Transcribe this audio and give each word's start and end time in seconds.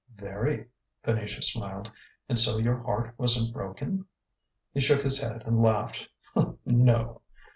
"Very," 0.15 0.65
Venetia 1.05 1.43
smiled. 1.43 1.91
"And 2.27 2.39
so 2.39 2.57
your 2.57 2.79
heart 2.81 3.13
wasn't 3.19 3.53
broken?" 3.53 4.07
He 4.73 4.79
shook 4.79 5.03
his 5.03 5.21
head 5.21 5.43
and 5.45 5.61
laughed: 5.61 6.09
"No!" 6.65 7.21